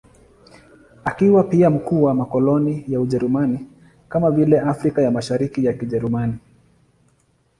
Akiwa 1.05 1.43
pia 1.43 1.69
mkuu 1.69 2.03
wa 2.03 2.13
makoloni 2.13 2.85
ya 2.87 3.01
Ujerumani, 3.01 3.67
kama 4.09 4.31
vile 4.31 4.59
Afrika 4.59 5.01
ya 5.01 5.11
Mashariki 5.11 5.65
ya 5.65 5.73
Kijerumani. 5.73 6.35